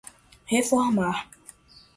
[0.49, 1.29] reformar